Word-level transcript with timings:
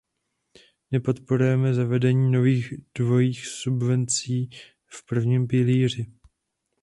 Nepodporujeme 0.91 1.73
zavedení 1.73 2.31
nových 2.31 2.73
dvojích 2.97 3.47
subvencí 3.47 4.49
v 4.87 5.05
prvním 5.05 5.47
pilíři. 5.47 6.05